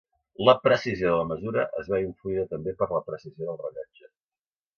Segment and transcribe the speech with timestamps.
[0.45, 4.11] La precisió de la mesura es veu influïda també per la precisió del rellotge.